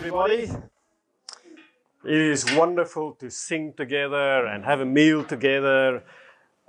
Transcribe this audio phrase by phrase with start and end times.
[0.00, 0.50] everybody.
[2.06, 6.02] It is wonderful to sing together and have a meal together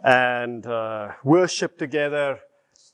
[0.04, 2.41] and uh, worship together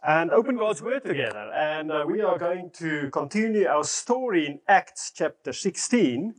[0.07, 1.51] and open God's Word together.
[1.55, 6.35] And uh, we are going to continue our story in Acts chapter 16.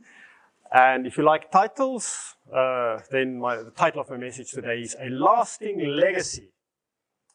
[0.71, 4.95] And if you like titles, uh, then my, the title of my message today is
[4.97, 6.47] A Lasting Legacy.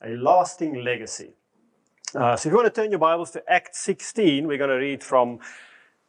[0.03, 1.35] A Lasting Legacy.
[2.15, 4.77] Uh, so if you want to turn your Bibles to Acts 16, we're going to
[4.77, 5.41] read from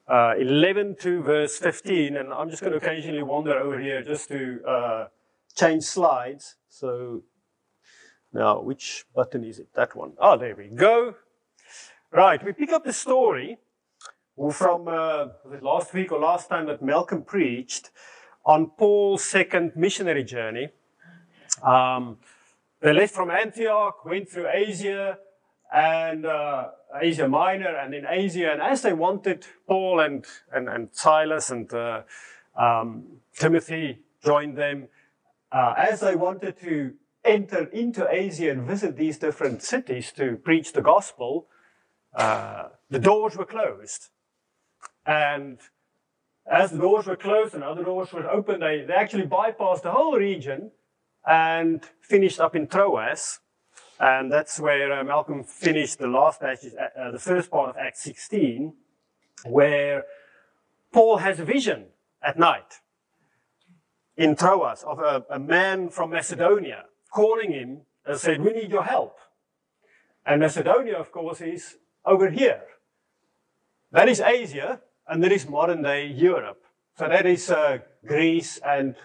[0.07, 4.27] uh, 11 to verse 15, and I'm just going to occasionally wander over here just
[4.29, 5.07] to uh,
[5.55, 6.55] change slides.
[6.69, 7.23] So
[8.33, 9.73] now, which button is it?
[9.75, 10.13] That one.
[10.19, 11.15] Oh, there we go.
[12.11, 13.57] Right, we pick up the story
[14.51, 15.27] from uh,
[15.61, 17.89] last week or last time that Malcolm preached
[18.45, 20.69] on Paul's second missionary journey.
[21.63, 22.17] Um,
[22.81, 25.17] they left from Antioch, went through Asia,
[25.75, 26.69] and uh,
[27.01, 28.49] Asia Minor and in Asia.
[28.53, 32.03] And as they wanted, Paul and, and, and Silas and uh,
[32.57, 33.03] um,
[33.37, 34.87] Timothy joined them.
[35.51, 36.93] Uh, as they wanted to
[37.25, 41.47] enter into Asia and visit these different cities to preach the gospel,
[42.15, 44.09] uh, the doors were closed.
[45.05, 45.59] And
[46.49, 49.91] as the doors were closed and other doors were open, they, they actually bypassed the
[49.91, 50.71] whole region
[51.27, 53.39] and finished up in Troas.
[53.99, 57.77] And that's where uh, Malcolm finished the last passage, uh, uh, the first part of
[57.77, 58.73] Acts 16,
[59.45, 60.03] where
[60.91, 61.85] Paul has a vision
[62.21, 62.81] at night
[64.17, 68.83] in Troas of a, a man from Macedonia calling him and said, We need your
[68.83, 69.17] help.
[70.25, 72.63] And Macedonia, of course, is over here.
[73.91, 76.63] That is Asia, and that is modern day Europe.
[76.97, 78.95] So that is uh, Greece and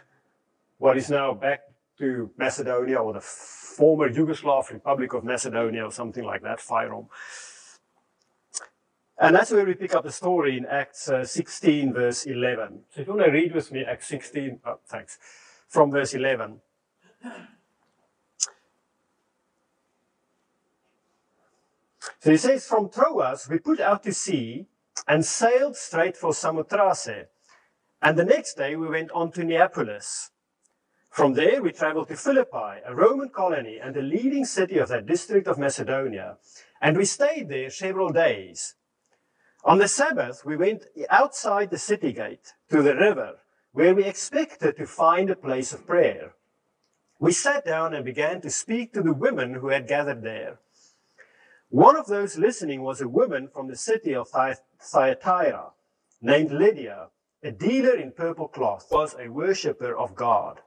[0.78, 1.60] what is now back
[2.00, 7.06] to Macedonia or the former Yugoslav Republic of Macedonia or something like that, Fyrom.
[9.18, 12.80] And that's where we pick up the story in Acts uh, 16, verse 11.
[12.90, 15.18] So if you want to read with me Acts 16, oh, thanks,
[15.68, 16.60] from verse 11.
[22.20, 24.66] So he says, From Troas we put out to sea
[25.06, 27.26] and sailed straight for Samothrace.
[28.02, 30.30] And the next day we went on to Neapolis.
[31.10, 35.06] From there, we traveled to Philippi, a Roman colony and the leading city of that
[35.06, 36.38] district of Macedonia,
[36.80, 38.76] and we stayed there several days.
[39.64, 43.40] On the Sabbath, we went outside the city gate to the river,
[43.72, 46.34] where we expected to find a place of prayer.
[47.18, 50.60] We sat down and began to speak to the women who had gathered there.
[51.70, 54.28] One of those listening was a woman from the city of
[54.80, 55.72] Thyatira
[56.22, 57.08] named Lydia,
[57.42, 60.60] a dealer in purple cloth, was a worshipper of God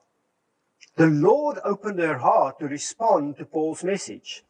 [0.95, 4.43] the Lord opened her heart to respond to Paul's message.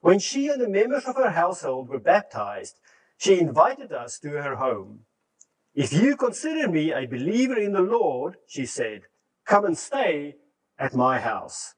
[0.00, 2.78] When she and the members of her household were baptized,
[3.18, 5.00] she invited us to her home.
[5.74, 9.02] If you consider me a believer in the Lord, she said,
[9.44, 10.36] come and stay
[10.78, 11.74] at my house.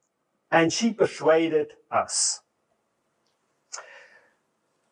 [0.50, 2.40] And she persuaded us.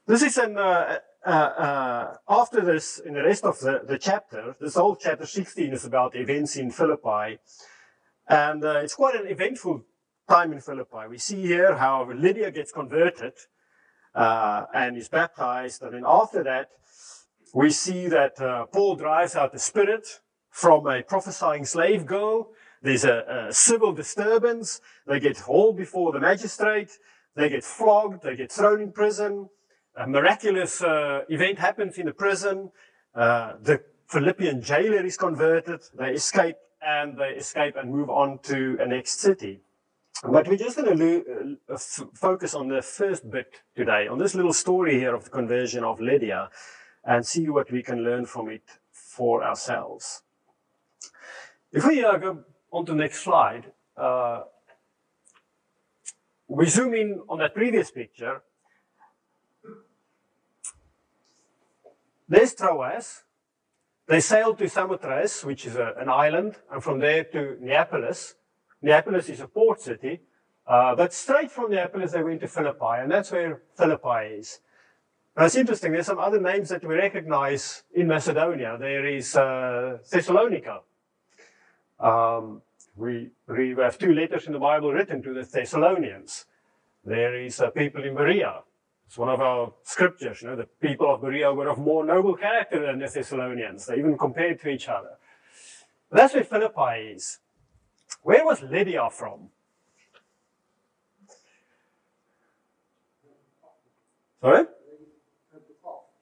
[0.07, 4.55] This is an, uh, uh, uh, after this, in the rest of the, the chapter,
[4.61, 7.39] this whole chapter 16 is about events in Philippi.
[8.29, 9.85] And uh, it's quite an eventful
[10.29, 11.09] time in Philippi.
[11.09, 13.35] We see here how Lydia gets converted
[14.15, 15.83] uh, and is baptized.
[15.83, 16.71] And then after that,
[17.55, 20.21] we see that uh, Paul drives out the spirit
[20.51, 22.51] from a prophesying slave girl.
[22.83, 24.81] There's a, a civil disturbance.
[25.07, 26.91] They get hauled before the magistrate.
[27.37, 28.23] They get flogged.
[28.25, 29.49] They get thrown in prison.
[29.97, 32.71] A miraculous uh, event happens in the prison.
[33.15, 35.81] Uh, the Philippian jailer is converted.
[35.97, 39.61] They escape and they escape and move on to a next city.
[40.23, 41.77] But we're just going to uh,
[42.15, 46.01] focus on the first bit today, on this little story here of the conversion of
[46.01, 46.49] Lydia,
[47.05, 50.23] and see what we can learn from it for ourselves.
[51.73, 54.45] If we uh, go on to the next slide, uh,
[56.49, 58.43] we zoom in on that previous picture.
[62.29, 63.23] There's Troas,
[64.07, 68.37] they sailed to Samothrace, which is a, an island, and from there to Neapolis.
[68.83, 70.21] Neapolis is a port city,
[70.67, 74.61] uh, but straight from Neapolis they went to Philippi, and that's where Philippi is.
[75.37, 78.77] Now it's interesting, there's some other names that we recognize in Macedonia.
[78.79, 80.81] There is uh, Thessalonica.
[81.99, 82.63] Um,
[82.95, 86.47] we, we have two letters in the Bible written to the Thessalonians.
[87.05, 88.63] There is uh, people in Berea.
[89.07, 92.35] It's one of our scriptures, you know, the people of Berea were of more noble
[92.35, 93.87] character than the Thessalonians.
[93.87, 95.11] They even compared to each other.
[96.11, 97.39] But that's where Philippi is.
[98.23, 99.51] Where was Lydia from?
[104.41, 104.65] Sorry?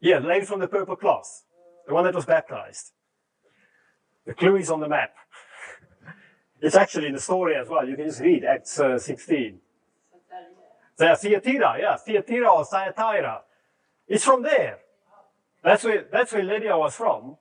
[0.00, 1.44] Yeah, the lady from the purple cloth.
[1.86, 2.92] the one that was baptized.
[4.26, 5.14] The clue is on the map.
[6.60, 7.88] it's actually in the story as well.
[7.88, 9.60] You can just read Acts uh, 16.
[10.96, 13.42] Thyatira, yeah, Thyatira or Thyatira.
[14.06, 14.78] It's from there.
[15.62, 17.36] That's where, that's where Lydia was from.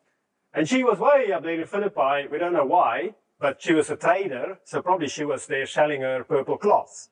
[0.54, 2.28] And she was way up there in Philippi.
[2.32, 6.02] We don't know why, but she was a trader, so probably she was there selling
[6.02, 7.10] her purple cloth.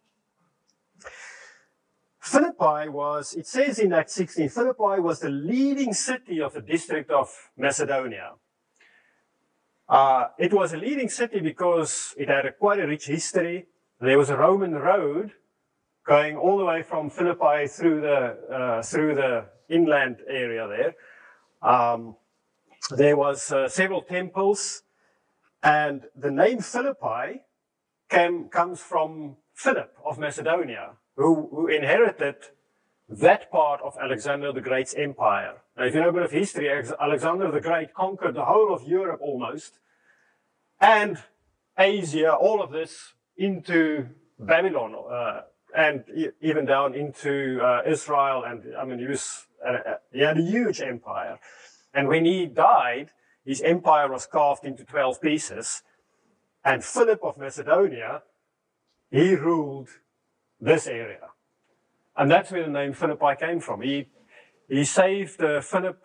[2.19, 7.09] Philippi was, it says in Acts 16, Philippi was the leading city of the district
[7.09, 8.33] of Macedonia.
[9.89, 13.65] Uh, it was a leading city because it had a, quite a rich history.
[13.99, 15.31] There was a Roman road
[16.05, 20.95] going all the way from Philippi through the, uh, through the inland area there.
[21.61, 22.15] Um,
[22.89, 24.83] there was uh, several temples,
[25.63, 27.41] and the name Philippi
[28.09, 32.35] came, comes from Philip of Macedonia, who, who inherited
[33.07, 35.57] that part of Alexander the Great's empire.
[35.77, 36.69] Now, if you know a bit of history,
[36.99, 39.79] Alexander the Great conquered the whole of Europe almost,
[40.79, 41.17] and
[41.77, 44.07] Asia, all of this into
[44.39, 45.41] Babylon, uh,
[45.75, 46.03] and
[46.41, 48.43] even down into uh, Israel.
[48.45, 51.39] And I mean, he was uh, he had a huge empire.
[51.93, 53.11] And when he died,
[53.45, 55.83] his empire was carved into 12 pieces.
[56.63, 58.23] And Philip of Macedonia,
[59.09, 59.89] he ruled
[60.59, 61.29] this area.
[62.15, 63.81] And that's where the name Philippi came from.
[63.81, 64.07] He,
[64.69, 66.03] he saved uh, Philip,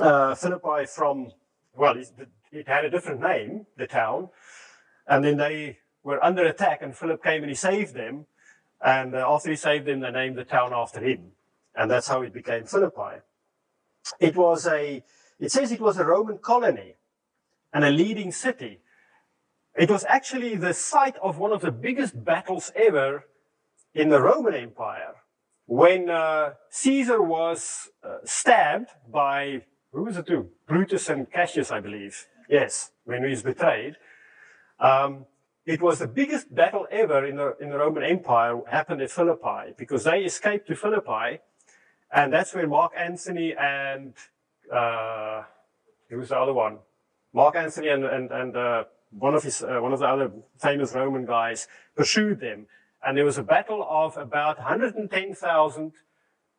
[0.00, 1.30] uh, Philippi from,
[1.76, 1.96] well,
[2.50, 4.30] it had a different name, the town.
[5.06, 8.26] And then they were under attack and Philip came and he saved them.
[8.84, 11.32] And uh, after he saved them, they named the town after him.
[11.74, 13.20] And that's how it became Philippi.
[14.18, 15.02] It was a,
[15.38, 16.96] it says it was a Roman colony
[17.72, 18.80] and a leading city.
[19.76, 23.24] It was actually the site of one of the biggest battles ever
[23.94, 25.14] in the Roman Empire.
[25.66, 29.62] When uh, Caesar was uh, stabbed by,
[29.92, 30.48] who was it to?
[30.66, 32.26] Brutus and Cassius, I believe.
[32.48, 33.96] Yes, when he was betrayed.
[34.78, 35.26] Um,
[35.64, 39.74] it was the biggest battle ever in the, in the Roman Empire happened at Philippi
[39.76, 41.40] because they escaped to Philippi
[42.12, 44.12] and that's where Mark Antony and,
[44.70, 45.44] uh,
[46.10, 46.78] who was the other one?
[47.32, 50.94] Mark Antony and, and, and uh, one of his, uh, one of the other famous
[50.94, 52.66] Roman guys pursued them.
[53.04, 55.92] And there was a battle of about 110,000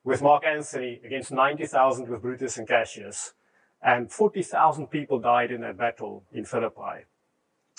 [0.03, 3.33] with Mark Antony against 90,000 with Brutus and Cassius.
[3.81, 7.05] And 40,000 people died in that battle in Philippi.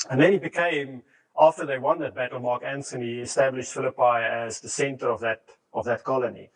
[0.09, 1.03] And then he became,
[1.39, 5.43] after they won that battle, Mark Antony established Philippi as the center of that,
[5.73, 6.51] of that colony.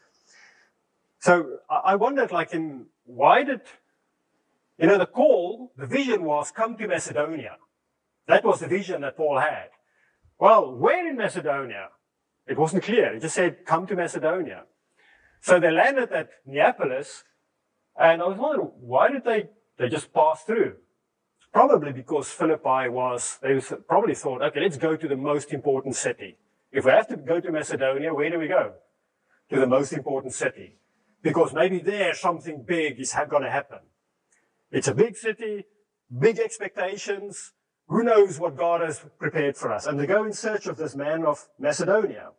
[1.19, 3.63] So I wondered, like, in why did,
[4.79, 7.57] you know, the call, the vision was come to Macedonia.
[8.29, 9.71] That was the vision that Paul had.
[10.39, 11.89] Well, where in Macedonia?
[12.47, 13.15] It wasn't clear.
[13.15, 14.65] It just said, come to Macedonia.
[15.41, 17.25] So they landed at Neapolis,
[17.99, 20.77] and I was wondering, why did they, they just pass through?
[21.53, 26.37] Probably because Philippi was, they probably thought, okay, let's go to the most important city.
[26.71, 28.75] If we have to go to Macedonia, where do we go?
[29.51, 30.79] To the most important city
[31.23, 33.81] because maybe there something big is going to happen.
[34.71, 35.65] It's a big city,
[36.17, 37.53] big expectations.
[37.89, 39.87] Who knows what God has prepared for us?
[39.87, 42.31] And they go in search of this man of Macedonia.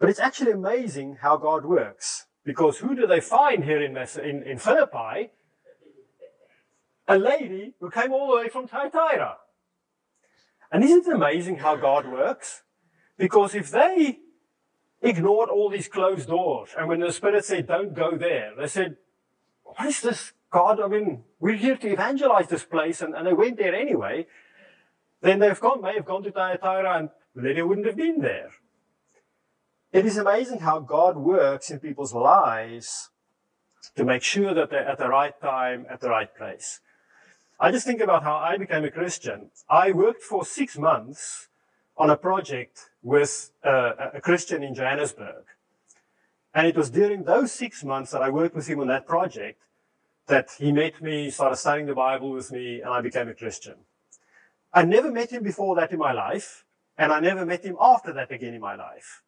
[0.00, 2.26] But it's actually amazing how God works.
[2.44, 5.30] Because who do they find here in, in, in Philippi?
[7.06, 9.36] A lady who came all the way from Thyatira.
[10.72, 12.62] And isn't it amazing how God works?
[13.16, 14.18] Because if they
[15.04, 16.70] ignored all these closed doors.
[16.76, 18.96] And when the Spirit said, don't go there, they said,
[19.62, 20.80] what is this, God?
[20.80, 23.02] I mean, we're here to evangelize this place.
[23.02, 24.26] And, and they went there anyway.
[25.20, 28.50] Then they've gone, may have gone to Thyatira and Lydia wouldn't have been there.
[29.92, 33.10] It is amazing how God works in people's lives
[33.94, 36.80] to make sure that they're at the right time, at the right place.
[37.58, 39.50] I just think about how I became a Christian.
[39.70, 41.48] I worked for six months
[41.96, 45.44] on a project with a, a Christian in Johannesburg.
[46.54, 49.60] And it was during those six months that I worked with him on that project
[50.26, 53.74] that he met me, started studying the Bible with me, and I became a Christian.
[54.72, 56.64] I never met him before that in my life,
[56.96, 59.23] and I never met him after that again in my life.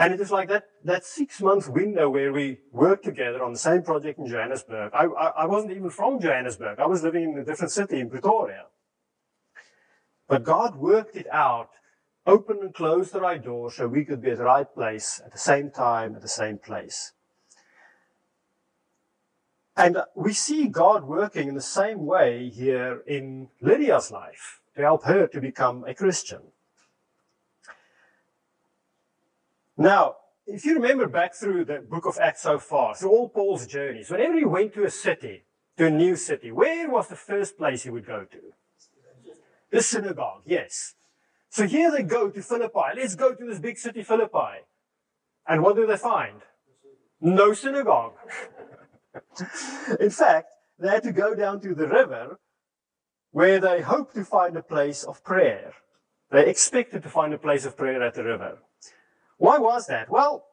[0.00, 3.58] And it was like that, that six month window where we worked together on the
[3.58, 4.92] same project in Johannesburg.
[4.94, 6.80] I, I, I wasn't even from Johannesburg.
[6.80, 8.64] I was living in a different city in Pretoria.
[10.26, 11.68] But God worked it out,
[12.26, 15.32] opened and closed the right door so we could be at the right place at
[15.32, 17.12] the same time, at the same place.
[19.76, 25.04] And we see God working in the same way here in Lydia's life to help
[25.04, 26.40] her to become a Christian.
[29.80, 33.66] Now, if you remember back through the book of Acts so far, through all Paul's
[33.66, 35.44] journeys, whenever he went to a city,
[35.78, 38.40] to a new city, where was the first place he would go to?
[39.72, 40.96] The synagogue, yes.
[41.48, 42.92] So here they go to Philippi.
[42.94, 44.66] Let's go to this big city, Philippi.
[45.48, 46.42] And what do they find?
[47.22, 48.16] No synagogue.
[49.98, 52.38] In fact, they had to go down to the river
[53.30, 55.72] where they hoped to find a place of prayer.
[56.30, 58.58] They expected to find a place of prayer at the river.
[59.40, 60.10] Why was that?
[60.10, 60.44] Well,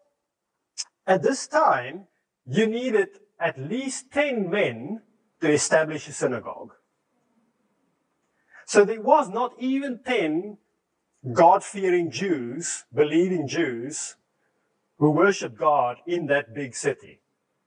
[1.06, 2.08] at this time,
[2.46, 5.01] you needed at least 10 men
[5.41, 6.72] to establish a synagogue.
[8.65, 10.58] So there was not even 10
[11.34, 14.15] God-fearing Jews, believing Jews,
[15.00, 17.20] who worshiped God in that big city.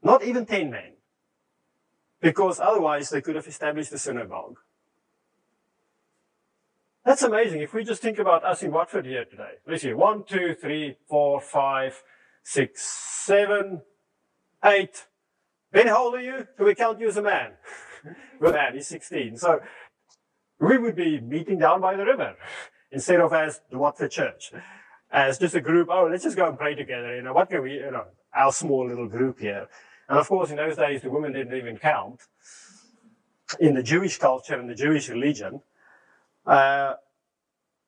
[0.03, 0.95] Not even 10 men.
[2.23, 4.57] Because otherwise they could have established a synagogue.
[7.11, 7.61] That's amazing.
[7.61, 9.55] If we just think about us in Watford here today.
[9.67, 9.93] Let's see.
[9.93, 12.05] One, two, three, four, five,
[12.45, 13.83] six, seven,
[14.65, 15.07] eight.
[15.73, 16.47] Ben, how old are you?
[16.57, 17.55] Do we count you as a man?
[18.41, 19.39] well, man, he's 16.
[19.39, 19.59] So
[20.61, 22.37] we would be meeting down by the river
[22.93, 24.53] instead of as the Watford Church.
[25.11, 27.17] As just a group, oh, let's just go and pray together.
[27.17, 29.67] You know, what can we, you know, our small little group here.
[30.09, 32.21] And of course, in those days, the women didn't even count
[33.59, 35.63] in the Jewish culture and the Jewish religion.
[36.47, 36.95] Uh,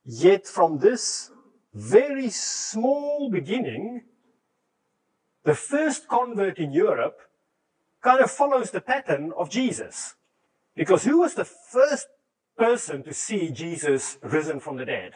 [0.04, 1.30] yet from this
[1.75, 4.02] very small beginning,
[5.44, 7.18] the first convert in Europe
[8.02, 10.14] kind of follows the pattern of Jesus.
[10.75, 12.09] Because who was the first
[12.56, 15.14] person to see Jesus risen from the dead?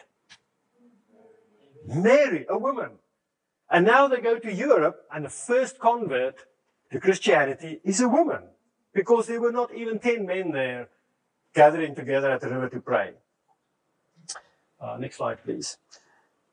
[1.85, 2.91] Mary, a woman.
[3.69, 6.35] And now they go to Europe, and the first convert
[6.91, 8.43] to Christianity is a woman.
[8.93, 10.89] Because there were not even 10 men there
[11.53, 13.13] gathering together at the river to pray.
[14.79, 15.77] Uh, next slide, please.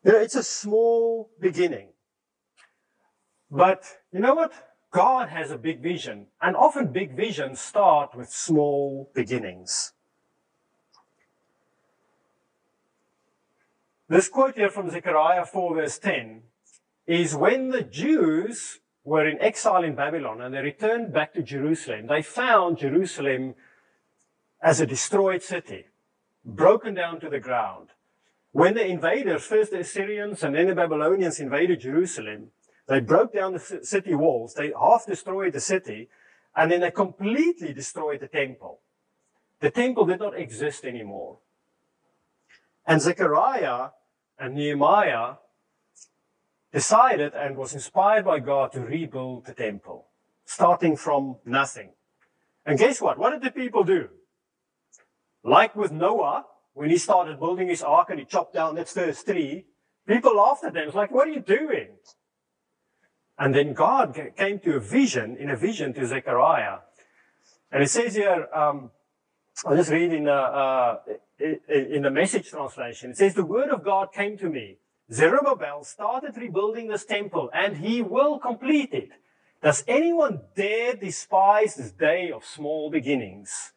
[0.04, 1.88] You know, it's a small beginning.
[3.50, 4.52] But you know what?
[4.90, 9.92] God has a big vision, and often big visions start with small beginnings.
[14.08, 16.42] This quote here from Zechariah 4 verse 10
[17.06, 22.06] is when the Jews were in exile in Babylon and they returned back to Jerusalem,
[22.06, 23.54] they found Jerusalem
[24.62, 25.86] as a destroyed city,
[26.44, 27.88] broken down to the ground.
[28.54, 32.52] When the invaders, first the Assyrians and then the Babylonians invaded Jerusalem,
[32.86, 36.08] they broke down the city walls, they half destroyed the city,
[36.54, 38.78] and then they completely destroyed the temple.
[39.58, 41.38] The temple did not exist anymore.
[42.86, 43.88] And Zechariah
[44.38, 45.34] and Nehemiah
[46.72, 50.06] decided and was inspired by God to rebuild the temple,
[50.44, 51.90] starting from nothing.
[52.64, 53.18] And guess what?
[53.18, 54.10] What did the people do?
[55.42, 59.26] Like with Noah, when he started building his ark and he chopped down that first
[59.26, 59.64] tree,
[60.06, 60.86] people laughed at him.
[60.86, 61.88] It's like, what are you doing?
[63.38, 66.78] And then God came to a vision, in a vision to Zechariah.
[67.72, 68.90] And it says here, um,
[69.64, 70.98] I'll just read in, uh, uh,
[71.68, 73.10] in the message translation.
[73.10, 74.78] It says, the word of God came to me.
[75.12, 79.10] Zerubbabel started rebuilding this temple and he will complete it.
[79.62, 83.73] Does anyone dare despise this day of small beginnings?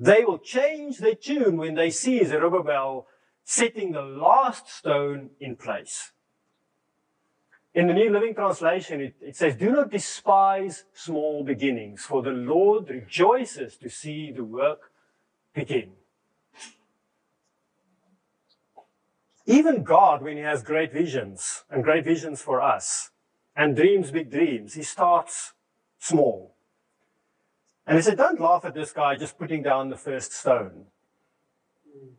[0.00, 3.06] They will change their tune when they see Zerubbabel
[3.44, 6.12] setting the last stone in place.
[7.74, 12.30] In the New Living Translation, it, it, says, Do not despise small beginnings, for the
[12.30, 14.90] Lord rejoices to see the work
[15.54, 15.92] begin.
[19.44, 23.10] Even God, when He has great visions and great visions for us
[23.54, 25.52] and dreams big dreams, He starts
[25.98, 26.56] small.
[27.86, 30.86] And he said, don't laugh at this guy just putting down the first stone.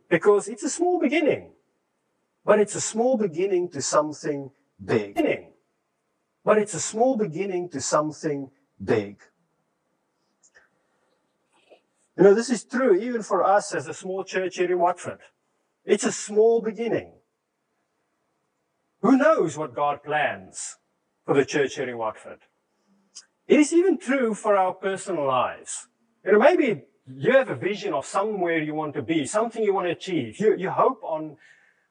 [0.09, 1.51] Because it's a small beginning.
[2.43, 4.51] But it's a small beginning to something
[4.83, 5.15] big.
[6.43, 8.49] But it's a small beginning to something
[8.83, 9.17] big.
[12.17, 15.19] You know, this is true even for us as a small church here in Watford.
[15.85, 17.13] It's a small beginning.
[19.01, 20.77] Who knows what God plans
[21.25, 22.39] for the church here in Watford?
[23.51, 25.89] It is even true for our personal lives.
[26.23, 29.73] You know, maybe you have a vision of somewhere you want to be, something you
[29.73, 30.39] want to achieve.
[30.39, 31.35] You, you hope on,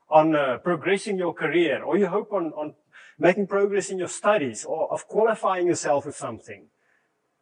[0.08, 2.76] on uh, progressing your career, or you hope on, on
[3.18, 6.68] making progress in your studies, or of qualifying yourself with something.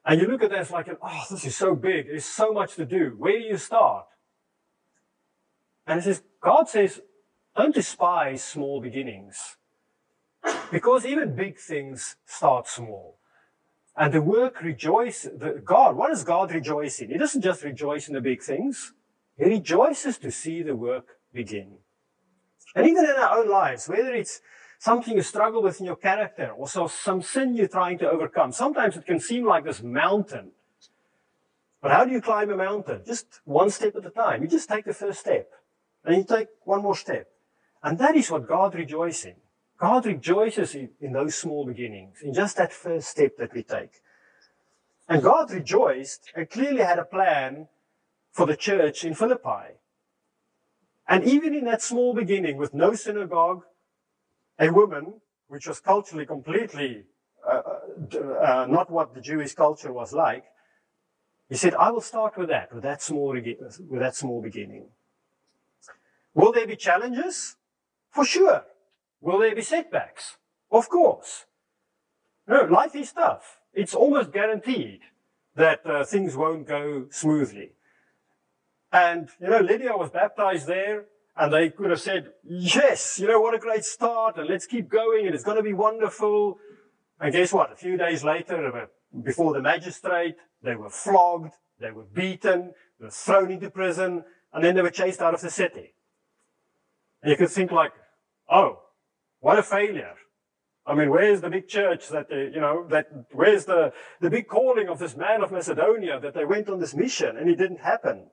[0.05, 2.09] And you look at that, it's like, oh, this is so big.
[2.09, 3.15] There's so much to do.
[3.17, 4.07] Where do you start?
[5.87, 7.01] And it says, God says,
[7.57, 9.59] don't despise small beginnings.
[10.73, 13.18] Because even big things start small.
[13.99, 17.11] And the work rejoice, the, God, what does God rejoice in?
[17.11, 18.93] He doesn't just rejoice in the big things.
[19.37, 21.79] He rejoices to see the work begin.
[22.77, 24.41] And even in our own lives, whether it's
[24.79, 28.53] something you struggle with in your character or so some sin you're trying to overcome,
[28.53, 30.53] sometimes it can seem like this mountain.
[31.83, 33.03] But how do you climb a mountain?
[33.05, 34.43] Just one step at a time.
[34.43, 35.51] You just take the first step
[36.05, 37.27] and you take one more step.
[37.83, 39.35] And that is what God rejoices in.
[39.79, 44.03] God rejoices in, those small beginnings, in just that first step that we take.
[45.09, 47.69] And God rejoiced and clearly had a plan
[48.33, 49.79] for the church in Philippi.
[51.07, 53.63] And even in that small beginning with no synagogue,
[54.59, 55.15] a woman,
[55.47, 57.05] which was culturally completely
[57.49, 57.63] uh,
[58.15, 60.45] uh, uh, not what the Jewish culture was like,
[61.49, 64.89] he said, I will start with that, with that small, with that small beginning.
[66.35, 67.57] Will there be challenges?
[68.11, 68.65] For sure.
[69.21, 70.37] Will there be setbacks?
[70.71, 71.47] Of course.
[72.47, 73.59] No, life is tough.
[73.75, 75.01] It's almost guaranteed
[75.55, 77.73] that uh, things won't go smoothly.
[78.93, 81.07] And, you know, Lydia was baptized there,
[81.37, 84.89] and they could have said, yes, you know, what a great start, and let's keep
[84.89, 86.59] going, and it's going to be wonderful.
[87.21, 87.73] And guess what?
[87.73, 88.89] A few days later,
[89.23, 94.65] before the magistrate, they were flogged, they were beaten, they were thrown into prison, and
[94.65, 95.95] then they were chased out of the city.
[97.23, 97.93] And you could think like,
[98.51, 98.81] oh,
[99.41, 100.15] what a failure.
[100.87, 104.49] I mean, where's the big church that they, you know, that, where's the, the big
[104.49, 107.81] calling of this man of Macedonia that they went on this mission and it didn't
[107.81, 108.29] happen?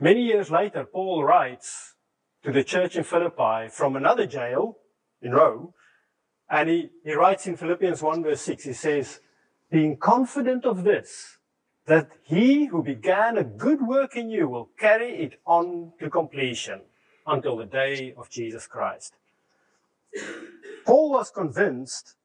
[0.00, 1.94] Many years later, Paul writes
[2.44, 4.78] to the church in Philippi from another jail
[5.20, 5.74] in Rome,
[6.48, 9.20] and he, he writes in Philippians 1 verse 6, he says,
[9.70, 11.38] being confident of this,
[11.86, 16.82] that he who began a good work in you will carry it on to completion
[17.30, 19.14] until the day of Jesus Christ.
[20.84, 22.16] Paul was convinced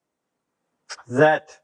[1.08, 1.60] that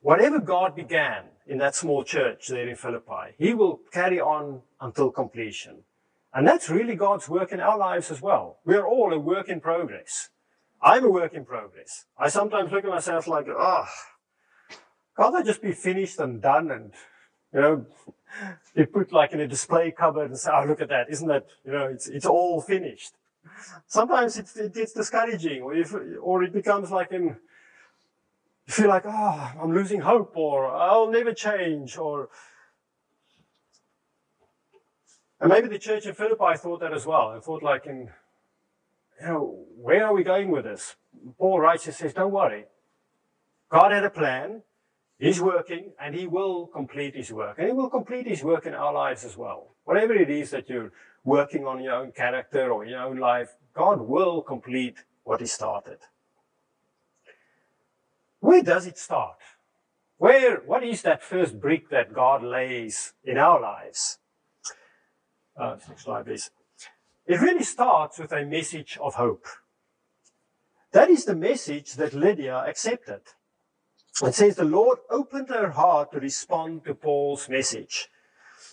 [0.00, 5.10] whatever God began in that small church there in Philippi, he will carry on until
[5.10, 5.82] completion.
[6.32, 8.58] And that's really God's work in our lives as well.
[8.64, 10.30] We're all a work in progress.
[10.80, 12.06] I'm a work in progress.
[12.18, 13.84] I sometimes look at myself like, oh,
[15.16, 16.92] can't I just be finished and done and,
[17.52, 17.86] you know,
[18.74, 21.10] you put like in a display cupboard and say, oh, look at that.
[21.10, 23.14] Isn't that, you know, it's, it's all finished.
[23.86, 27.36] Sometimes it's, it, it's discouraging or, if, or it becomes like in,
[28.66, 32.28] you feel like, oh, I'm losing hope or I'll never change or,
[35.40, 37.34] and maybe the church in Philippi thought that as well.
[37.34, 38.10] They thought like in,
[39.20, 40.94] you know, where are we going with this?
[41.38, 42.66] Paul writes and says, don't worry.
[43.68, 44.62] God had a plan.
[45.22, 47.56] He's working and he will complete his work.
[47.56, 49.76] And he will complete his work in our lives as well.
[49.84, 50.90] Whatever it is that you're
[51.22, 55.98] working on your own character or your own life, God will complete what he started.
[58.40, 59.38] Where does it start?
[60.18, 64.18] Where, what is that first brick that God lays in our lives?
[65.56, 66.50] Uh, next slide, please.
[67.26, 69.46] It really starts with a message of hope.
[70.90, 73.20] That is the message that Lydia accepted.
[74.20, 78.08] It says the Lord opened her heart to respond to Paul's message.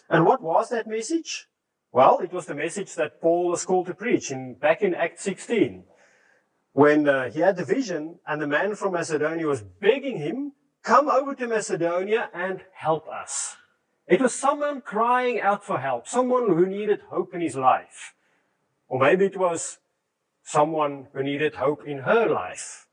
[0.10, 1.48] And what was that message?
[1.92, 5.24] Well, it was the message that Paul was called to preach in, back in Acts
[5.24, 5.86] 16.
[6.74, 11.08] When uh, he had the vision and the man from Macedonia was begging him, come
[11.08, 13.56] over to Macedonia and help us.
[14.08, 18.14] It was someone crying out for help, someone who needed hope in his life.
[18.88, 19.78] Or maybe it was
[20.44, 22.89] someone who needed hope in her life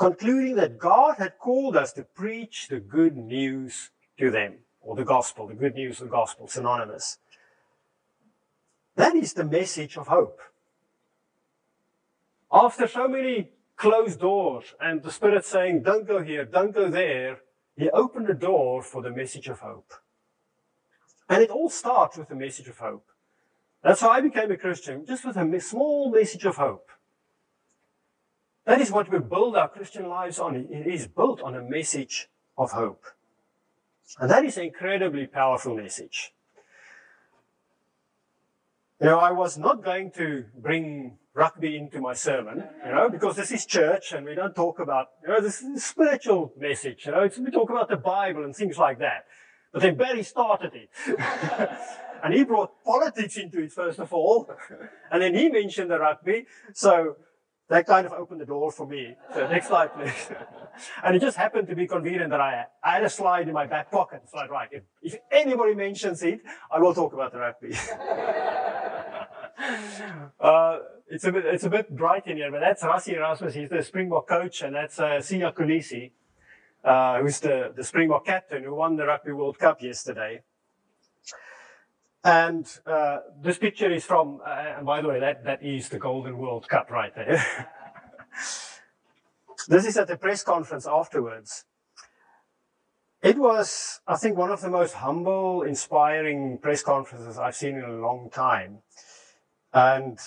[0.00, 5.04] concluding that God had called us to preach the good news to them, or the
[5.04, 7.18] gospel, the good news of the gospel, synonymous.
[8.96, 10.40] That is the message of hope.
[12.50, 17.40] After so many closed doors and the Spirit saying, don't go here, don't go there,
[17.76, 19.92] He opened the door for the message of hope.
[21.28, 23.06] And it all starts with the message of hope.
[23.82, 26.88] That's how I became a Christian, just with a small message of hope.
[28.66, 30.56] That is what we build our Christian lives on.
[30.56, 33.04] It is built on a message of hope.
[34.18, 36.32] And that is an incredibly powerful message.
[39.00, 43.36] You know, I was not going to bring rugby into my sermon, you know, because
[43.36, 47.06] this is church and we don't talk about, you know, this is a spiritual message,
[47.06, 49.24] you know, we talk about the Bible and things like that.
[49.72, 50.90] But then Barry started it.
[52.24, 54.50] and he brought politics into it, first of all.
[55.10, 56.46] and then he mentioned the rugby.
[56.74, 57.16] So
[57.70, 59.14] that kind of opened the door for me.
[59.32, 60.32] So next slide, please.
[61.04, 63.66] and it just happened to be convenient that I, I had a slide in my
[63.66, 64.28] back pocket.
[64.28, 64.68] Slide right.
[64.72, 67.74] If, if anybody mentions it, I will talk about the rugby.
[70.40, 70.78] uh,
[71.08, 73.54] it's a bit, it's a bit bright in here, but that's Rassie Erasmus.
[73.54, 76.10] He's the Springbok coach, and that's uh, Siya Kolisi,
[76.84, 80.42] uh, who's the, the Springbok captain who won the Rugby World Cup yesterday.
[82.22, 85.98] And uh, this picture is from, uh, and by the way, that, that is the
[85.98, 87.68] Golden World Cup right there.
[89.68, 91.64] this is at the press conference afterwards.
[93.22, 97.84] It was, I think, one of the most humble, inspiring press conferences I've seen in
[97.84, 98.78] a long time.
[99.72, 100.18] And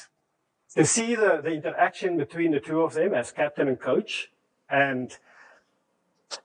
[0.76, 4.32] to see the, the interaction between the two of them as captain and coach.
[4.70, 5.16] And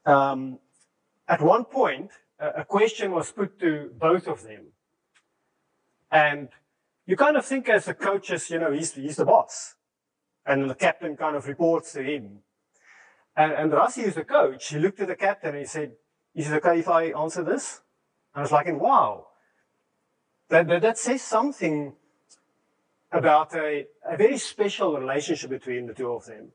[0.04, 0.58] um,
[1.26, 4.72] at one point, a, a question was put to both of them.
[6.10, 6.48] And
[7.06, 9.74] you kind of think as a coach, as, you know, he's, he's the boss.
[10.46, 12.40] And the captain kind of reports to him.
[13.36, 15.92] And, and Rassie, who's the coach, he looked at the captain and he said,
[16.34, 17.82] is it okay if I answer this?
[18.34, 19.26] And I was like, wow,
[20.48, 21.94] that, that, that says something
[23.10, 26.52] about a, a very special relationship between the two of them.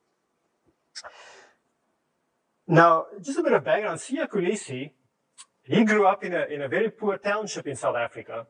[2.67, 3.99] Now, just a bit of background.
[3.99, 4.91] Siya Kolisi,
[5.63, 8.47] he grew up in a, in a very poor township in South Africa.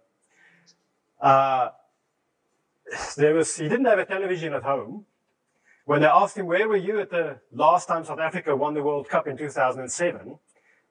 [1.24, 1.70] Uh,
[3.16, 5.06] there was, he didn't have a television at home.
[5.86, 8.84] When they asked him, where were you at the last time South Africa won the
[8.84, 10.38] World Cup in 2007?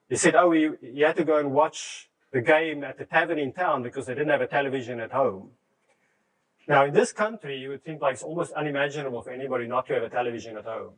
[0.09, 3.37] He said, oh, you, you had to go and watch the game at the tavern
[3.37, 5.51] in town because they didn't have a television at home.
[6.67, 9.93] Now, in this country, you would think like it's almost unimaginable for anybody not to
[9.93, 10.93] have a television at home.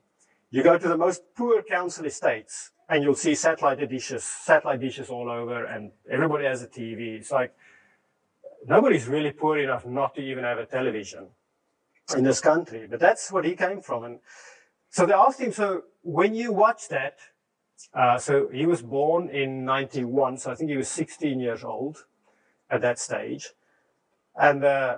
[0.49, 5.09] You go to the most poor council estates and you'll see satellite dishes, satellite dishes
[5.09, 7.17] all over and everybody has a TV.
[7.17, 7.53] It's like,
[8.67, 11.27] nobody's really poor enough not to even have a television
[12.15, 12.87] in this country.
[12.89, 14.03] But that's what he came from.
[14.03, 14.19] And
[14.89, 17.17] so they asked him, so when you watch that,
[17.93, 22.05] uh, so he was born in 91, so I think he was 16 years old
[22.69, 23.49] at that stage.
[24.35, 24.97] And uh,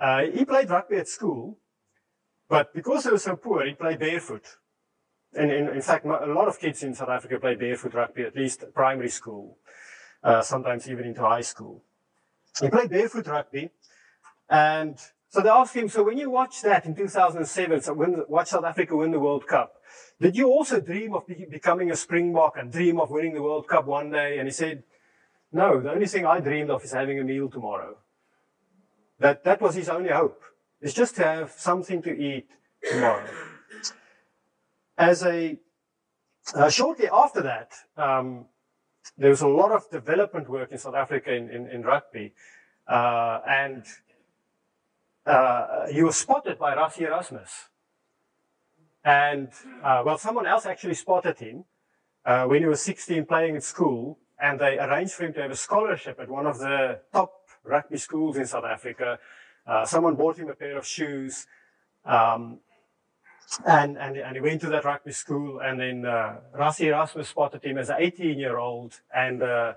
[0.00, 1.58] uh, he played rugby at school,
[2.48, 4.44] but because he was so poor, he played barefoot.
[5.36, 8.36] And in, in fact, a lot of kids in South Africa play barefoot rugby, at
[8.36, 9.58] least primary school,
[10.22, 11.82] uh, sometimes even into high school.
[12.60, 13.70] He played barefoot rugby,
[14.48, 14.98] and
[15.34, 18.64] so they asked him, so when you watched that in 2007, so when, watch South
[18.64, 19.82] Africa win the World Cup,
[20.20, 23.66] did you also dream of be, becoming a Springbok and dream of winning the World
[23.66, 24.38] Cup one day?
[24.38, 24.84] And he said,
[25.50, 27.96] no, the only thing I dreamed of is having a meal tomorrow.
[29.18, 30.40] That, that was his only hope.
[30.80, 32.48] It's just to have something to eat
[32.88, 33.26] tomorrow.
[34.96, 35.58] As a,
[36.54, 38.46] uh, shortly after that, um,
[39.16, 42.32] there was a lot of development work in South Africa in, in, in rugby.
[42.86, 43.84] Uh, and
[45.26, 47.68] uh, he was spotted by Rassie Erasmus.
[49.04, 49.48] And,
[49.82, 51.64] uh, well, someone else actually spotted him
[52.24, 55.50] uh, when he was 16 playing at school, and they arranged for him to have
[55.50, 59.18] a scholarship at one of the top rugby schools in South Africa.
[59.66, 61.46] Uh, someone bought him a pair of shoes,
[62.04, 62.58] um,
[63.66, 67.64] and, and, and he went to that rugby school, and then uh, Rassie Erasmus spotted
[67.64, 69.74] him as an 18-year-old and uh,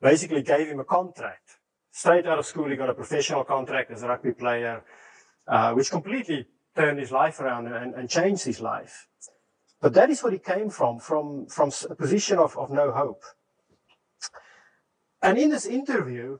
[0.00, 1.58] basically gave him a contract.
[1.90, 4.82] Straight out of school, he got a professional contract as a rugby player,
[5.48, 9.08] uh, which completely turned his life around and, and changed his life.
[9.80, 13.22] But that is what he came from, from, from a position of, of no hope.
[15.22, 16.38] And in this interview,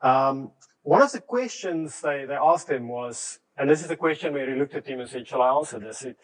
[0.00, 0.52] um,
[0.82, 4.48] one of the questions they, they asked him was, and this is the question where
[4.48, 6.00] he looked at him and said, shall I answer this?
[6.00, 6.14] He,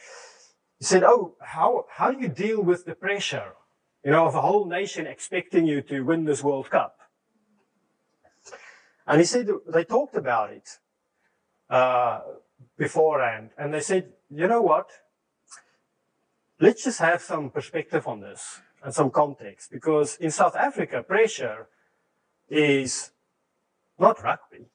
[0.81, 3.53] said, oh, how, how do you deal with the pressure,
[4.05, 6.99] you know, of a whole nation expecting you to win this World Cup?
[9.07, 10.79] And he said, they talked about it
[11.71, 12.21] uh,
[12.77, 14.91] beforehand, and they said, you know what?
[16.61, 21.69] Let's just have some perspective on this and some context, because in South Africa, pressure
[22.49, 23.13] is
[23.99, 24.67] not rugby.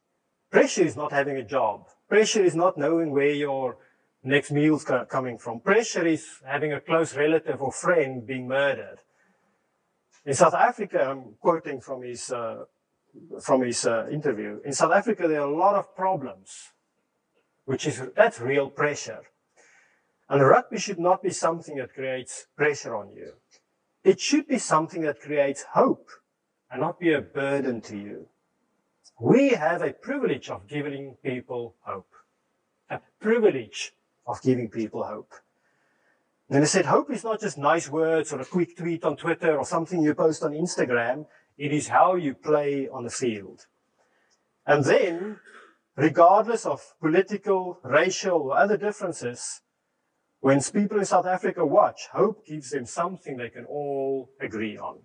[0.49, 1.87] Pressure is not having a job.
[2.07, 3.77] Pressure is not knowing where your
[4.23, 5.59] next meal's coming from.
[5.59, 8.99] Pressure is having a close relative or friend being murdered.
[10.25, 12.65] In South Africa, I'm quoting from his, uh,
[13.41, 14.59] from his uh, interview.
[14.65, 16.73] In South Africa, there are a lot of problems,
[17.65, 19.21] which is, that's real pressure.
[20.29, 23.33] And rugby should not be something that creates pressure on you.
[24.03, 26.09] It should be something that creates hope
[26.69, 28.27] and not be a burden to you.
[29.19, 32.11] We have a privilege of giving people hope.
[32.89, 33.93] A privilege
[34.27, 35.33] of giving people hope.
[36.49, 39.57] And I said, hope is not just nice words or a quick tweet on Twitter
[39.57, 41.25] or something you post on Instagram.
[41.57, 43.65] It is how you play on the field.
[44.65, 45.39] And then,
[45.95, 49.61] regardless of political, racial, or other differences,
[50.39, 54.99] when people in South Africa watch, hope gives them something they can all agree on.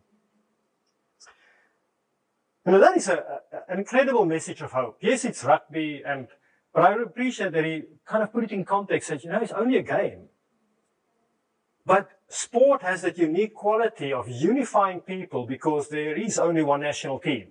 [2.65, 4.99] You know, that is a, a, an incredible message of hope.
[5.01, 6.29] Yes, it's rugby, and
[6.73, 9.53] but I appreciate that he kind of put it in context that, you know, it's
[9.53, 10.29] only a game.
[11.85, 17.19] But sport has that unique quality of unifying people because there is only one national
[17.19, 17.49] team.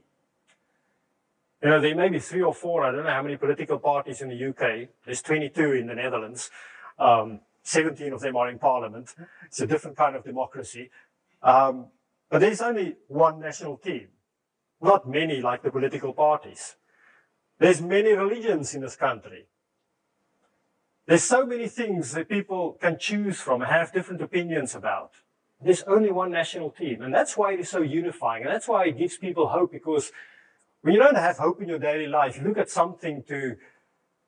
[1.62, 4.22] You know, there may be three or four, I don't know how many political parties
[4.22, 4.90] in the UK.
[5.06, 6.50] There's 22 in the Netherlands.
[6.98, 9.14] Um, 17 of them are in parliament.
[9.46, 10.90] It's a different kind of democracy.
[11.44, 11.88] Um,
[12.30, 14.08] but there's only one national team.
[14.82, 16.76] Not many like the political parties.
[17.60, 19.46] There's many religions in this country.
[21.06, 25.12] There's so many things that people can choose from have different opinions about.
[25.64, 27.02] There's only one national team.
[27.02, 28.44] And that's why it is so unifying.
[28.44, 30.12] And that's why it gives people hope because
[30.82, 33.56] when you don't have hope in your daily life, you look at something to,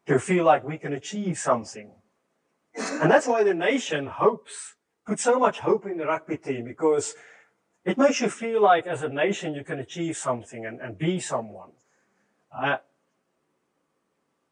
[0.06, 1.92] to feel like we can achieve something.
[2.76, 7.16] And that's why the nation hopes, put so much hope in the rugby team because
[7.86, 11.19] it makes you feel like as a nation you can achieve something and, and be
[11.19, 11.72] someone.
[12.56, 12.78] Uh,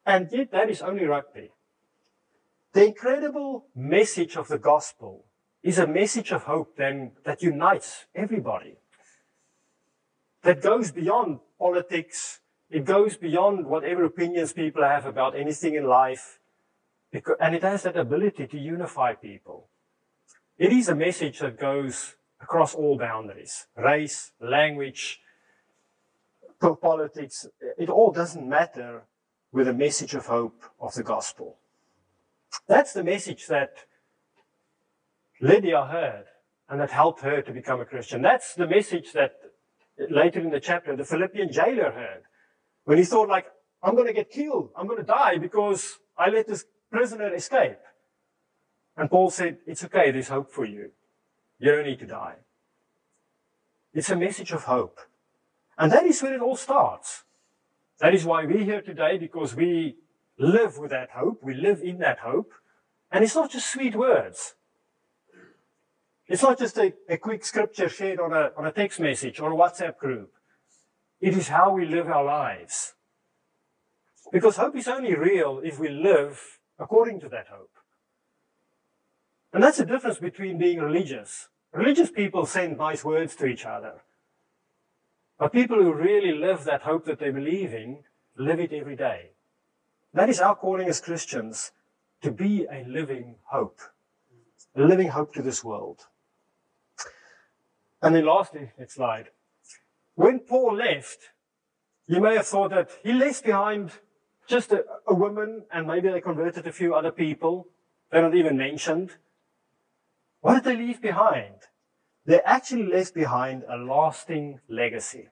[0.05, 1.51] and yet that is only rugby.
[2.73, 5.25] The incredible message of the gospel
[5.63, 8.77] is a message of hope then that unites everybody.
[10.43, 12.39] That goes beyond politics.
[12.69, 16.39] It goes beyond whatever opinions people have about anything in life.
[17.39, 19.67] And it has that ability to unify people.
[20.57, 23.67] It is a message that goes across all boundaries.
[23.75, 25.19] Race, language,
[26.81, 29.03] politics, it all doesn't matter
[29.51, 31.57] with the message of hope of the gospel.
[32.67, 33.71] That's the message that
[35.41, 36.25] Lydia heard
[36.69, 38.21] and that helped her to become a Christian.
[38.21, 39.33] That's the message that
[40.09, 42.23] later in the chapter the Philippian jailer heard
[42.85, 43.47] when he thought like,
[43.83, 44.69] I'm going to get killed.
[44.77, 47.79] I'm going to die because I let this prisoner escape.
[48.95, 50.11] And Paul said, it's okay.
[50.11, 50.91] There's hope for you.
[51.61, 52.37] You don't need to die.
[53.93, 54.99] It's a message of hope.
[55.77, 57.23] And that is where it all starts.
[57.99, 59.95] That is why we're here today, because we
[60.39, 61.43] live with that hope.
[61.43, 62.51] We live in that hope.
[63.11, 64.55] And it's not just sweet words.
[66.27, 69.53] It's not just a, a quick scripture shared on a, on a text message or
[69.53, 70.33] a WhatsApp group.
[71.19, 72.95] It is how we live our lives.
[74.31, 77.69] Because hope is only real if we live according to that hope.
[79.53, 81.49] And that's the difference between being religious.
[81.73, 84.01] Religious people send nice words to each other.
[85.39, 87.99] But people who really live that hope that they believe in,
[88.37, 89.31] live it every day.
[90.13, 91.71] That is our calling as Christians,
[92.21, 93.79] to be a living hope.
[94.75, 96.07] A living hope to this world.
[98.01, 99.29] And then lastly, next slide.
[100.15, 101.31] When Paul left,
[102.07, 103.91] you may have thought that he left behind
[104.47, 107.67] just a, a woman and maybe they converted a few other people.
[108.11, 109.11] They're not even mentioned.
[110.41, 111.55] What did they leave behind?
[112.25, 115.29] they actually left behind a lasting legacy.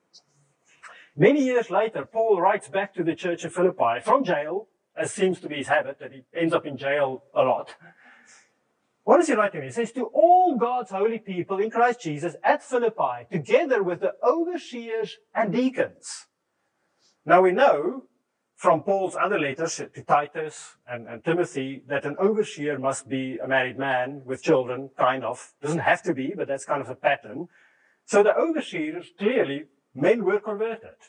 [1.15, 5.39] Many years later, Paul writes back to the church of Philippi from jail, as seems
[5.41, 7.75] to be his habit, that he ends up in jail a lot.
[9.03, 9.67] What does he write to me?
[9.67, 14.13] He says, To all God's holy people in Christ Jesus at Philippi, together with the
[14.23, 16.27] overseers and deacons.
[17.25, 18.03] Now we know
[18.59, 23.47] from Paul's other letters to Titus and, and, Timothy that an overseer must be a
[23.47, 25.53] married man with children, kind of.
[25.61, 27.47] Doesn't have to be, but that's kind of a pattern.
[28.05, 30.99] So the overseers, clearly, men were converted.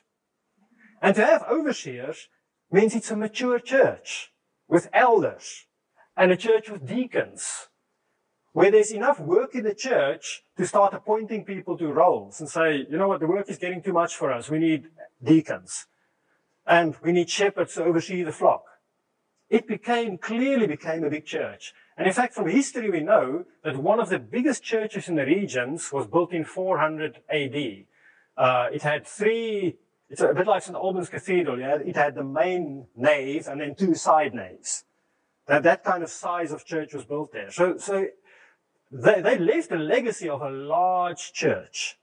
[1.03, 2.29] And to have overseers
[2.71, 4.31] means it's a mature church
[4.69, 5.67] with elders
[6.17, 7.67] and a church with deacons
[8.53, 12.87] where there's enough work in the church to start appointing people to roles and say,
[12.89, 14.49] you know what, the work is getting too much for us.
[14.49, 14.87] We need
[15.21, 15.89] deacons
[16.71, 18.65] and we need shepherds to oversee the flock.
[19.51, 21.75] It became, clearly became a big church.
[21.97, 25.27] And in fact, from history, we know that one of the biggest churches in the
[25.27, 27.85] regions was built in 400 AD.
[28.37, 29.77] Uh, it had three,
[30.09, 30.77] it's a bit like St.
[30.77, 31.79] Albans Cathedral, yeah?
[31.85, 34.85] it had the main nave and then two side naves.
[35.49, 37.51] That, that kind of size of church was built there.
[37.51, 38.07] So, so
[38.93, 41.99] they, they left a legacy of a large church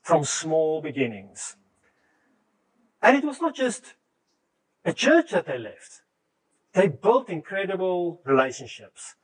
[0.00, 1.56] from small beginnings.
[3.04, 3.96] And it was not just
[4.82, 6.00] a church that they left.
[6.72, 9.14] They built incredible relationships.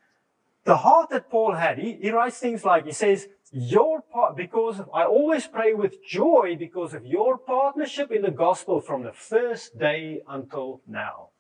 [0.65, 4.83] The heart that Paul had, he, he writes things like, he says, your part, because
[4.95, 9.79] I always pray with joy because of your partnership in the gospel from the first
[9.79, 11.31] day until now.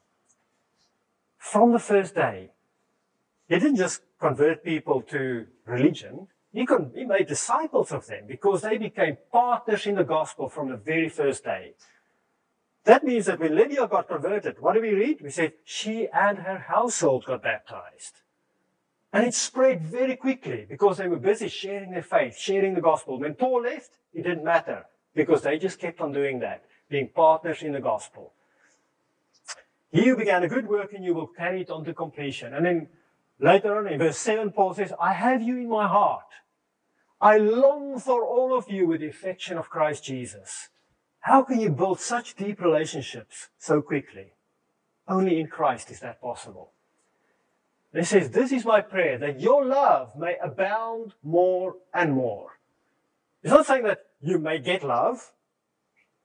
[1.36, 2.52] From the first day.
[3.48, 6.28] He didn't just convert people to religion.
[6.54, 10.78] He, he made disciples of them because they became partners in the gospel from the
[10.78, 11.74] very first day.
[12.84, 15.20] That means that when Lydia got converted, what do we read?
[15.20, 18.20] We said she and her household got baptized.
[19.12, 23.18] And it spread very quickly because they were busy sharing their faith, sharing the gospel.
[23.18, 27.62] When Paul left, it didn't matter because they just kept on doing that, being partners
[27.62, 28.32] in the gospel.
[29.90, 32.54] He who began a good work in you will carry it on to completion.
[32.54, 32.88] And then
[33.40, 36.22] later on in verse 7, Paul says, I have you in my heart.
[37.20, 40.68] I long for all of you with the affection of Christ Jesus.
[41.20, 44.32] How can you build such deep relationships so quickly?
[45.06, 46.72] Only in Christ is that possible.
[47.92, 52.58] He says, This is my prayer, that your love may abound more and more.
[53.42, 55.32] He's not saying that you may get love.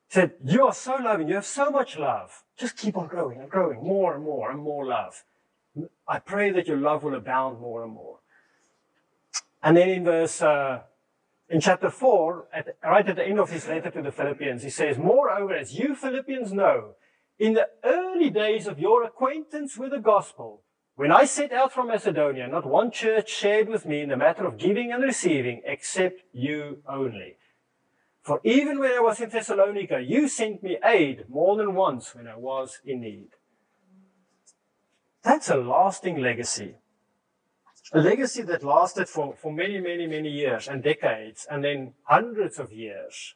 [0.08, 2.44] He said, You are so loving, you have so much love.
[2.58, 5.24] Just keep on growing and growing, more and more and more love.
[6.08, 8.20] I pray that your love will abound more and more.
[9.62, 10.82] And then in verse, uh,
[11.50, 14.70] in chapter 4, at, right at the end of his letter to the Philippians, he
[14.70, 16.96] says, Moreover, as you Philippians know,
[17.38, 20.64] in the early days of your acquaintance with the gospel,
[20.96, 24.46] when I set out from Macedonia, not one church shared with me in the matter
[24.46, 27.36] of giving and receiving except you only.
[28.22, 32.28] For even when I was in Thessalonica, you sent me aid more than once when
[32.28, 33.28] I was in need.
[35.22, 36.76] That's a lasting legacy.
[37.93, 42.60] A legacy that lasted for, for many, many, many years and decades and then hundreds
[42.60, 43.36] of years.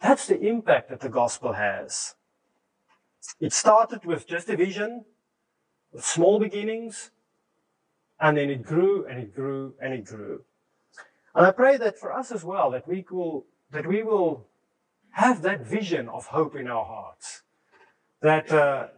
[0.00, 2.14] That's the impact that the gospel has.
[3.40, 5.04] It started with just a vision,
[5.92, 7.10] with small beginnings,
[8.20, 10.44] and then it grew and it grew and it grew.
[11.34, 14.46] And I pray that for us as well, that we will, that we will
[15.10, 17.42] have that vision of hope in our hearts.
[18.20, 18.88] That uh,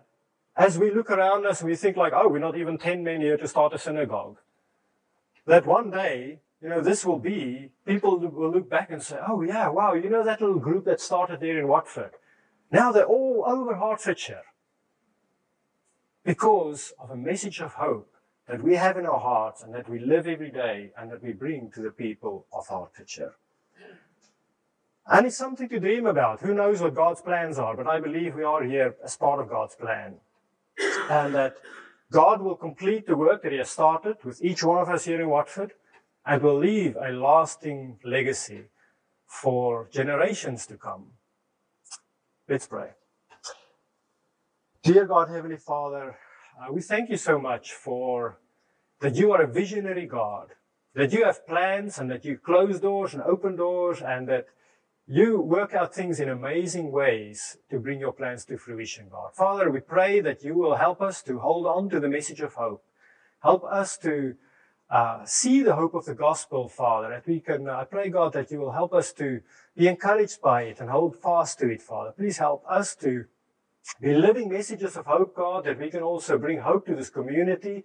[0.57, 3.37] as we look around us, we think like, oh, we're not even 10 men here
[3.37, 4.38] to start a synagogue.
[5.47, 9.42] That one day, you know, this will be, people will look back and say, oh
[9.42, 12.12] yeah, wow, you know that little group that started there in Watford?
[12.73, 14.42] Now they're all over Hertfordshire
[16.25, 18.11] because of a message of hope
[18.49, 21.33] that we have in our hearts and that we live every day and that we
[21.33, 23.35] bring to the people of Hertfordshire.
[25.07, 26.40] And it's something to dream about.
[26.40, 29.49] Who knows what God's plans are, but I believe we are here as part of
[29.49, 30.16] God's plan.
[31.11, 31.57] And that
[32.11, 35.21] God will complete the work that He has started with each one of us here
[35.21, 35.73] in Watford
[36.25, 38.65] and will leave a lasting legacy
[39.27, 41.07] for generations to come.
[42.49, 42.91] Let's pray.
[44.83, 46.17] Dear God, Heavenly Father,
[46.61, 48.39] uh, we thank you so much for
[49.01, 50.51] that you are a visionary God,
[50.95, 54.47] that you have plans and that you close doors and open doors and that
[55.07, 59.35] you work out things in amazing ways to bring your plans to fruition, God.
[59.35, 62.55] Father, we pray that you will help us to hold on to the message of
[62.55, 62.83] hope.
[63.40, 64.35] Help us to
[64.90, 68.33] uh, see the hope of the gospel, Father, that we can, uh, I pray, God,
[68.33, 69.40] that you will help us to
[69.77, 72.12] be encouraged by it and hold fast to it, Father.
[72.12, 73.27] Please help us to
[74.01, 77.85] be living messages of hope, God, that we can also bring hope to this community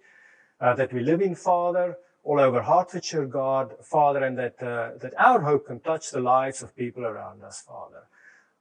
[0.60, 5.12] uh, that we live in, Father, all over Hertfordshire, God, Father, and that, uh, that
[5.18, 8.04] our hope can touch the lives of people around us, Father.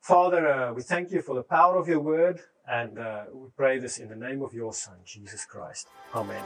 [0.02, 3.78] Father, uh, we thank you for the power of your word, and uh, we pray
[3.78, 5.88] this in the name of your Son, Jesus Christ.
[6.16, 6.44] Amen.